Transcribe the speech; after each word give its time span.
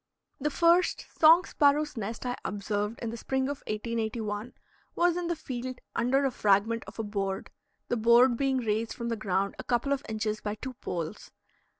The 0.39 0.49
first 0.49 1.05
song 1.19 1.45
sparrow's 1.45 1.95
nest 1.95 2.25
I 2.25 2.35
observed 2.43 2.97
in 3.03 3.11
the 3.11 3.17
spring 3.17 3.43
of 3.43 3.59
1881 3.67 4.53
was 4.95 5.15
in 5.15 5.27
the 5.27 5.35
field 5.35 5.79
under 5.95 6.25
a 6.25 6.31
fragment 6.31 6.83
of 6.87 6.97
a 6.97 7.03
board, 7.03 7.51
the 7.87 7.97
board 7.97 8.35
being 8.35 8.57
raised 8.57 8.93
from 8.93 9.09
the 9.09 9.15
ground 9.15 9.53
a 9.59 9.63
couple 9.63 9.93
of 9.93 10.03
inches 10.09 10.41
by 10.41 10.55
two 10.55 10.73
poles. 10.73 11.29